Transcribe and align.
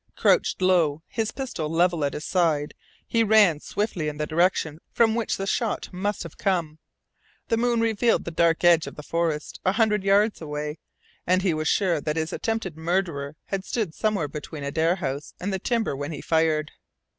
Crouched 0.15 0.63
low, 0.63 1.03
his 1.07 1.31
pistol 1.31 1.69
level 1.69 2.03
at 2.03 2.15
his 2.15 2.25
side, 2.25 2.73
he 3.05 3.23
ran 3.23 3.59
swiftly 3.59 4.07
in 4.07 4.17
the 4.17 4.25
direction 4.25 4.79
from 4.91 5.13
which 5.13 5.37
the 5.37 5.45
shot 5.45 5.89
must 5.93 6.23
have 6.23 6.39
come. 6.39 6.79
The 7.49 7.57
moon 7.57 7.81
revealed 7.81 8.25
the 8.25 8.31
dark 8.31 8.63
edge 8.63 8.87
of 8.87 8.95
the 8.95 9.03
forest 9.03 9.59
a 9.63 9.73
hundred 9.73 10.03
yards 10.03 10.41
away, 10.41 10.79
and 11.27 11.43
he 11.43 11.53
was 11.53 11.67
sure 11.67 12.01
that 12.01 12.15
his 12.15 12.33
attempted 12.33 12.75
murderer 12.75 13.35
had 13.45 13.63
stood 13.63 13.93
somewhere 13.93 14.27
between 14.27 14.63
Adare 14.63 14.95
House 14.97 15.35
and 15.39 15.53
the 15.53 15.59
timber 15.59 15.95
when 15.95 16.11
he 16.11 16.21
fired. 16.21 16.71